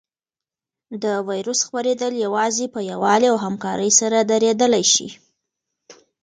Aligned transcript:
د 1.03 1.05
وېروس 1.27 1.59
خپرېدل 1.67 2.11
یوازې 2.25 2.65
په 2.73 2.79
یووالي 2.91 3.27
او 3.31 3.37
همکارۍ 3.45 3.91
سره 3.99 4.17
درېدلی 4.31 4.83
شي. 4.93 5.07